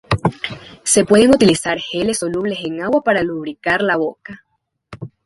Se 0.83 1.05
pueden 1.05 1.29
utilizar 1.29 1.77
geles 1.79 2.17
solubles 2.17 2.57
en 2.63 2.81
agua 2.81 3.03
para 3.03 3.21
lubricar 3.21 3.83
la 3.83 3.97
boca. 3.97 4.43